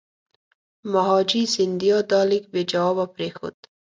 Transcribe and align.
مهاجي 0.93 1.41
سیندیا 1.53 1.97
دا 2.11 2.21
لیک 2.29 2.45
بې 2.53 2.61
جوابه 2.71 3.05
پرېښود. 3.15 3.57